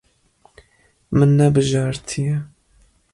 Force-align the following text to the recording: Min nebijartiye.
Min 1.17 1.31
nebijartiye. 1.37 2.35